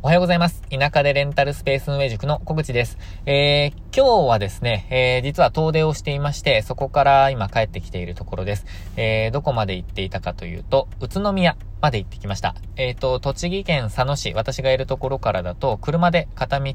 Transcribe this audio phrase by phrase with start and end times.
[0.00, 0.62] おはようございます。
[0.70, 2.98] 田舎でレンタルスペース運営塾の小口です。
[3.26, 8.64] えー、今日はですね、えー、実は遠出をしていまして、そこから今帰ってきているところです。
[8.96, 12.54] えー、どこまで行っていたかというと、宇都宮まで行ってきました。
[12.76, 16.72] えっ、ー、と、栃木県佐野市、私がいるところからだと、車で片道、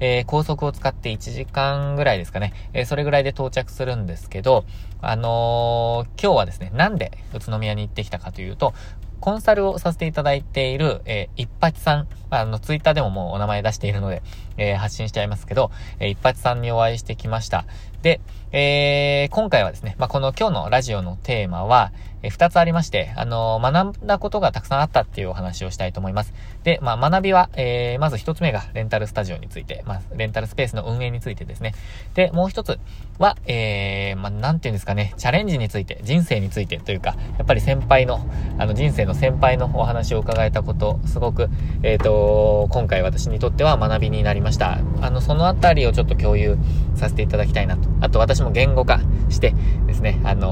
[0.00, 4.64] えー、高速を使って1時間ぐらいですかね、えー、それぐらいで到着するんですけど、
[5.00, 8.74] あの今日はですね、なんで宇都宮に行ってきたかというと、
[9.20, 14.22] コンサルをさせていただいている、えー、一八さん、あの、ツイッターでももうお名前出しているので、
[14.56, 17.64] えー、発信しちゃいますけど、えー、一八さんにお会いしてきました。
[18.06, 18.20] で、
[18.52, 21.90] えー、今回はですね、まあ、この今日のラジオのテーマは、
[22.22, 26.32] えー、二つありまして、あのー、学んだことがたくさんあったっていうお話をしたいと思います。
[26.62, 31.74] で、まあ、学びは、えー、まず一つ目がレンタルスタジオについて、まあ、レンタルスペースの運営についてですね。
[32.14, 32.78] で、もう一つ
[33.18, 38.20] は、えー、まあ、なんていうんですかね、チャレンジについて、人生についてというか、やっぱり先輩の、
[38.58, 41.48] あの、人生の先輩のお話を伺えたこと、すごく、
[41.82, 44.78] えっ、ー、と、今回私にとっては学びになりました。
[45.00, 46.56] あの、そのあたりをちょっと共有
[46.94, 47.95] させていただきたいなと。
[48.00, 49.54] あと、私も言語化して
[49.86, 50.50] ですね、あのー、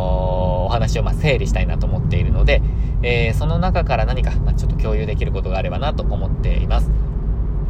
[0.64, 2.62] お話をま整理したいなと思っているので、
[3.02, 6.90] えー、その中から何か、まちょっと共有できることがあればなと思っています。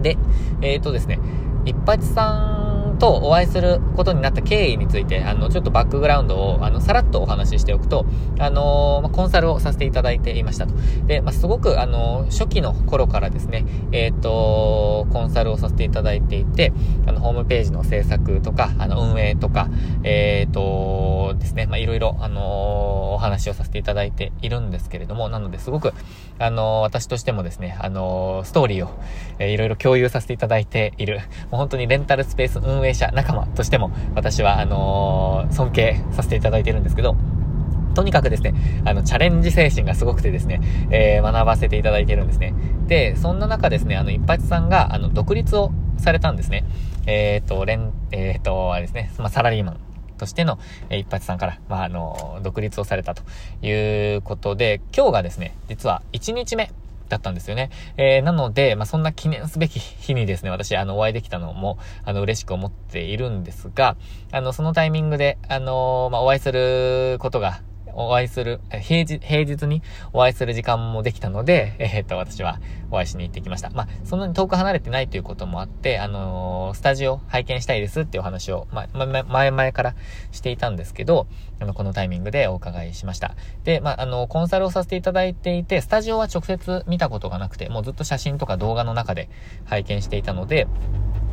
[0.01, 0.17] で、
[0.61, 1.19] えっ、ー、とですね、
[1.65, 2.64] 一八さん
[3.05, 8.07] とお会いすることになった経緯について、あの、ちょっとバックグラウンドを、あの、さらっとお話ししておくと、
[8.39, 10.75] あのまあ、コンサルをさせていただいていましたと。
[11.07, 16.73] で、まあ、すごく、あの初期の頃からですね、えっ、ー、と、コンサルをさせていただいていて、
[17.07, 19.69] あの、ホームページの制作とか、あの、運営とか、
[20.03, 20.24] え、
[21.75, 25.93] まあ、いろいろ、あのお話をさせていただいているんですけれども、なので、すごく、
[26.39, 28.91] あの私としてもですね、あのストーリーを、
[29.41, 31.19] えー、いろいろ共有させていただいている、
[31.51, 37.17] もう本当にレンタルスペース運営者、仲間としても、私は、あの、尊敬させていただいているんですけど、
[37.97, 40.61] とにかくですね、あの、チャレンジ精神がすごくてですね、
[40.93, 42.55] えー、学ばせていただいているんですね。
[42.87, 46.65] で、そんな中ですね、あの、一発さんが、あの、独立をされたんですね。
[47.07, 49.84] えっ、ー、と、連、えっ、ー、と、あれですね、まあ、サラリーマン
[50.19, 50.59] としての、
[50.91, 53.23] えー、一発さんから、まあ、あの、独立をされたと
[53.63, 56.71] いうことで、今日がですね、実は1日目
[57.09, 57.71] だったんですよね。
[57.97, 63.97] えー、なので、まあ、そんな記念すべき日にですね、私、あの、お会いできたのも、あの、嬉しく思っているんですが、
[64.33, 67.61] あの、そのタイミングで、あのー、まあ、お会いすることが
[67.97, 69.83] お会いする、平日、平日に
[70.13, 72.61] お会いする時間もできたので、えー、っと、私は
[72.91, 73.71] お会いしに行ってきました。
[73.71, 79.95] まあ、そんなに遠く離れてないということもあって、あのー、スタジオ拝見したいですっていうお話を、ま、ま、前々から
[80.33, 81.27] していたんですけど、
[81.61, 83.35] あの、このタイミングでお伺いしました。
[83.65, 89.29] で、まあ、あの、コンサルをさせていただいていて、スタジオは直接見たことがなくて、もうずっと写真とか動画の中で
[89.65, 90.67] 拝見していたので、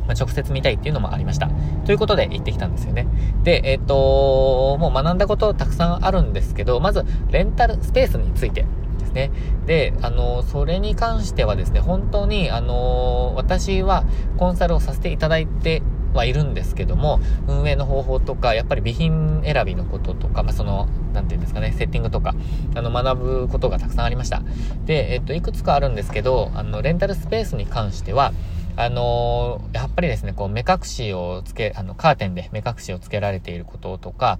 [0.06, 1.48] まあ、直接見たいっていうのもありました。
[1.84, 3.06] ということで行ってきたんですよね。
[3.44, 8.66] で、えっ、ー、ともう学んだことたくさんあるんですけど、まず、レンタルスペースについて
[8.98, 9.30] ですね。
[9.66, 14.04] で、あの、それに関してはですね、本当に、あの、私は
[14.38, 15.82] コンサルをさせていただいて
[16.14, 22.34] はいるんですけども、運営の方法とか、やっぱり備品選びのこととか、まあ、その、なんていうんですかね、セッティングとか、
[22.74, 24.42] あの、学ぶことがたくさんありました。
[24.84, 28.32] で、えっと、いくつかあるんですけど、あの、レンタルスペースに関しては、
[28.76, 34.38] あのー、やっぱりですね、こう、目隠しをつけ、あの、カーテンで目隠しをつけられていることとか、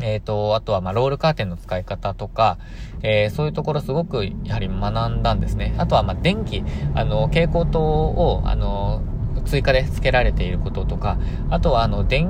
[0.00, 2.58] えっ、ー、と、あとは、ま、ロールカーテンの使い方とか、
[3.02, 5.74] えー、そういうところすごく、やはり学んだんですね。
[5.78, 6.64] あとは、ま、電気、
[6.94, 9.02] あの、蛍光灯を、あの、
[9.44, 11.18] 追加で付けられていることとか、
[11.50, 12.28] あとは、あの、電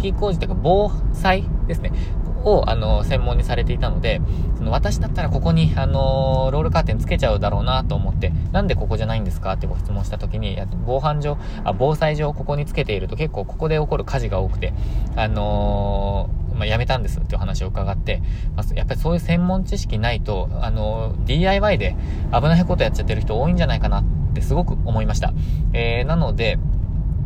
[0.00, 1.92] 気工事というか、防災ですね。
[2.44, 4.20] を、あの、専門にされていたので、
[4.56, 14.72] その私だったらここに、あの、ロールカーテンつけちゃうだろうなと思って、なんでここじゃないんですかってご質問した時に、防犯上、あ、防災上ここにつけていると結構ここで起こる火事が多くて、
[15.16, 18.22] あのまあ、やめたんですっていう話を伺って、
[18.56, 21.96] まあ、やっぱりそういう専門知識ないと、あの DIY で
[22.32, 24.04] 危ないことやっちゃってる人多いんじゃないかなっ
[24.34, 25.32] てすごく思いました。
[25.72, 26.58] えー、なので、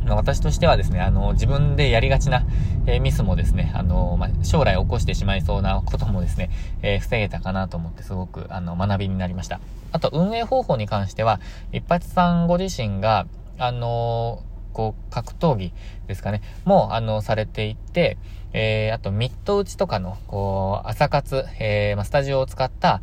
[0.06, 2.44] 私としてはですね、あの、自分でやりがちな、
[2.86, 6.50] えー、ミスもですね、あの、まあ、将来起こしてしまいそうなこともですね、
[6.82, 9.60] えー、防げたかなと思ってすごく、あの、学びになりました。
[9.92, 11.40] あと、運営方法に関しては、
[11.72, 13.26] 一発さんご自身が、
[13.58, 14.42] あの
[14.72, 15.72] こう、格闘技
[16.06, 18.16] ですかね、も、あの、されていて、
[18.52, 23.02] えー、あと、ミット打ちとかの、こう、朝活、え、まあ、スタジオを使った、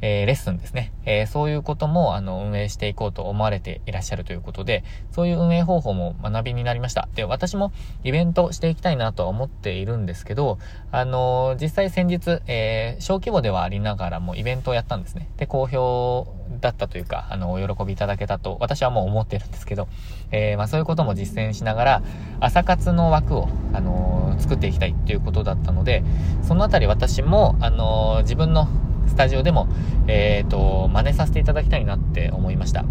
[0.00, 0.92] えー、レッスンですね。
[1.04, 7.08] えー、そういうことも、あの、運営していこうと思われていらっしゃるということで、そういう運営方法も学びになりました。
[7.14, 7.72] で、私も
[8.04, 10.58] イベントしていきたいなとは思っているんですけど、
[10.92, 15.28] あのー、実際先日、え小規模ではありながらもイベントをやったんですね。
[15.36, 16.28] で、好評
[16.60, 19.88] だったというか、あの、お喜びいただけたと、私はもう思ってるんですけど、
[20.30, 22.02] えまあ、そういうことも実践しながら、
[22.40, 26.02] 朝活の枠を、あの作っていきたいっていうことだったので、
[26.42, 28.68] そのあたり私も、あの自分の
[29.08, 29.68] スタジオでも、
[30.06, 32.84] えっ、ー、と、真似させていただきたいなって思いました。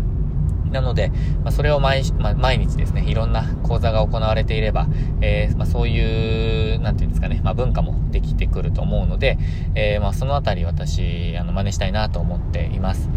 [0.72, 1.10] なので、
[1.44, 4.88] まあ、それを毎,、まあ、毎日ですね、いろんな講座が行われていれば、
[5.22, 9.38] えー、まあ、そういう、なんていうんですかね、まあ、文化もできてくると思うので、
[9.76, 13.10] えー、まあ、そのあたり私、あの、真似したいなと思っています。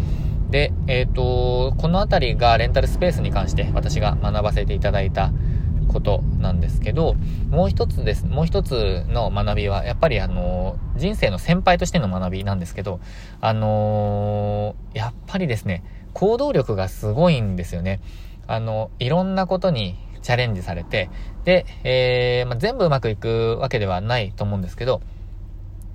[0.49, 5.31] で、えっ、ー、と、このあたりがレンタルスペースに関して私が学ばせていただいた
[5.91, 7.15] ことなんですけど、
[7.49, 12.99] もう一つです、もう一つの学びは、やっぱりあの、人生の先輩としての学びなんですけど、
[13.39, 15.83] あのー、やっぱりですね、
[16.13, 18.01] 行動力がすごいんですよね。
[18.47, 21.09] あの、いろんなことにチャレンジされて、
[21.43, 25.01] で、えー、まあ、全部うまくいくわけではないと思うんですけど、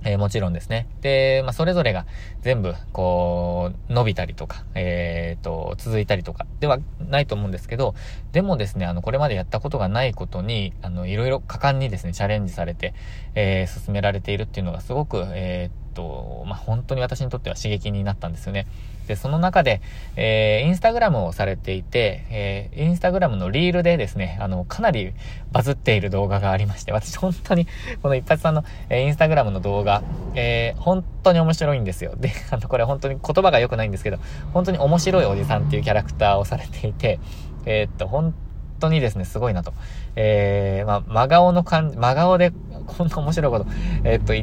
[0.06, 0.86] えー、もちろんですね。
[1.00, 2.06] で、まあ、それぞれが
[2.40, 7.94] 全部、こう、伸びたりとか、えっ、ー、と、続いたりとかではないと思うんですけど、
[8.30, 12.94] でもですね、あの、これまでやったことがないことに、あの、いろいろ果敢にですね、チャレンジされて、
[13.34, 18.66] えー、進められているっていうのがすごく、えー、と、まあ、本当に私にとっては刺激になったんですよね。
[19.08, 19.80] で、その中で、
[20.16, 25.14] えー、インスタグラムをされていて、えー、インスタグラムのリールでですね、あの、かなり
[25.52, 27.66] バズっている動画がありまして、私本当に、
[28.02, 30.02] この一発さんの、えー、インスタグラムの動画、
[30.34, 32.14] えー、本当に面白いんですよ。
[32.16, 34.18] で、 あの、これ本当に言葉が良くないんですけど、
[34.52, 37.18] 本当に面白いおじさんっていうキャラクターをされていて、
[37.64, 38.34] えー、っと、本
[38.80, 39.72] 当にですね、すごいなと。
[40.14, 42.52] えー、まあ、真顔の感じ、真顔で
[42.86, 43.66] こんな面白いこと、
[44.04, 44.34] えー、っと、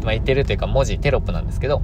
[0.00, 1.80] まあ、言ってるというか文字、テロップなんですけど、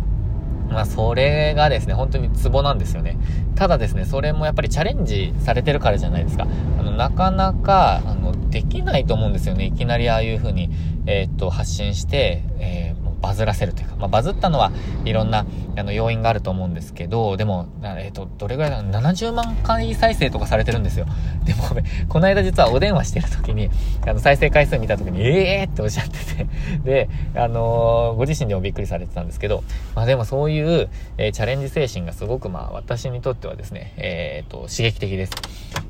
[0.70, 3.18] まあ、それがですね、本当にツボなんですよね。
[3.54, 6.46] ただですね、それもやっぱりチャレンジされてるからじゃないですか。
[6.78, 9.64] あの、なかなか、あの、できないと思うんですよね。
[9.64, 10.70] いきなりああいう風に、
[11.06, 14.72] えー、っと、発信して、えーバズらせるというか、まあ、バズったのは
[15.04, 15.46] いろんな
[15.76, 21.06] あの要因があると思うんですけど、でも、えっ、ー、と、どれぐらいだ ?70 万回再生とかされてるんですよ。
[21.44, 21.62] でも、
[22.08, 23.70] この間実はお電話してる時に、
[24.06, 26.46] あの、再生回数見た時に、ええーっておっしゃってて、
[26.84, 29.62] で、あのー、ご自身でもびっくりされてたんですけど、
[29.94, 35.32] まあでもそういう、えー、チャレンジ精神がすごく、まあ私にとってはですね、えっ、と、刺激的です。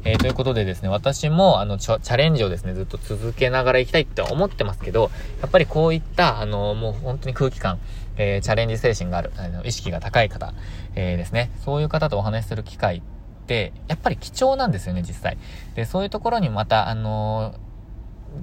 [0.05, 5.10] えということでですね、私も、あの、チャレンジをですね、ずっと続けながら行きたいって思ってますけど、
[5.40, 7.78] やっぱりこういった、あの、もう本当に空気感、
[8.19, 10.53] えー、チャレンジ精神がある、あの意識が高い方、
[10.94, 11.50] えー、ですね。
[11.65, 13.03] そういう方とお話しする機会っ
[13.47, 15.38] て、やっぱり貴重なんですよね、実際。
[15.75, 17.55] で、そういうところにまた、あの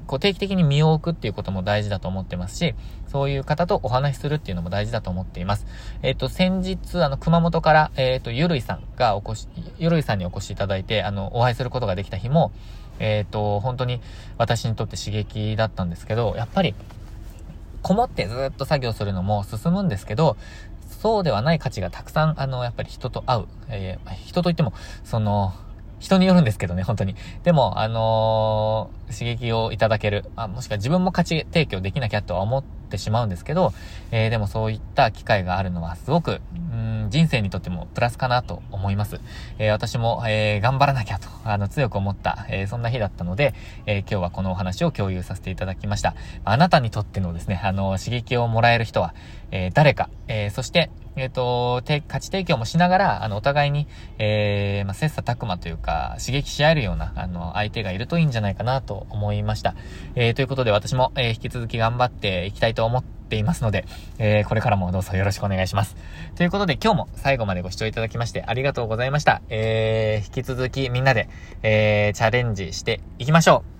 [0.07, 2.75] こう定期的に身を置くっていうことも大事だと思ってますし、
[3.07, 5.66] そういう方とお話しするっていうのも大事だと思っています。
[6.01, 12.51] えっ、ー、と、先日、あの、熊本から、えっ、ー、と、ゆるいさんがお越し、ゆるいさんにお越しいただいて、あの、お会いすることができた日も、
[13.00, 14.01] えっ、ー、と、本当に
[14.38, 16.75] 私にとって刺激だったんですけど、やっぱり、
[17.86, 20.38] こもってずっと作業するのも進むんですけど、
[20.90, 23.46] そうではない価値がたくさん、あの、やっぱり人と会う。
[23.70, 24.74] えー、人といっても、
[25.04, 25.54] その、
[26.00, 27.15] 人によるんですけどね、本当に。
[27.44, 30.25] でも、あのー、刺激をいただける。
[30.36, 33.74] あ、もしくは自分も価値提供できなきゃとは思ってしまうんですけど、
[34.12, 39.19] えー、でもそういった機会があるのはすごく、うん、人生にとってもプラスかなと思います。
[39.57, 43.53] えー、私も、え、頑張らなきゃと、あの、強く思った、え、そんな日だったので、
[43.86, 46.15] え、今日はこのお話を共有させていただきました。
[46.44, 49.13] あなたにとってのですね、あの、刺激をもらえる人は、
[49.51, 59.75] え、誰か、え、そして、えっ、ー、と、価値提供もしながら、あの、お互いに、えー、まあ、切磋琢磨というか、刺激し合えるような、あの、相手がいるといいんじゃないかなと思いました。
[60.15, 63.85] えー、ということで私も、えー、引き続き頑張っていきたいと思っていますので、
[64.19, 65.95] えー、これからもどうぞよろしくお願いします。
[66.35, 69.41] ということで今日も最後までご視聴いただきましてありがとうございました。
[69.50, 71.29] えー、引き続きみんなで、
[71.63, 73.75] えー、チャレンジしていきましょう